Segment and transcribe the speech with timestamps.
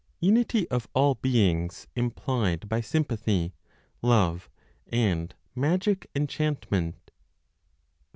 [0.21, 3.53] UNITY OF ALL BEINGS IMPLIED BY SYMPATHY,
[4.01, 4.49] LOVE,
[4.87, 7.11] AND MAGIC ENCHANTMENT.